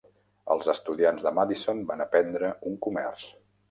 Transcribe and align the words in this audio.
Els 0.55 0.69
estudiants 0.73 1.27
de 1.27 1.35
Madison 1.41 1.85
van 1.93 2.05
aprendre 2.09 2.53
un 2.73 2.85
comerç. 2.89 3.33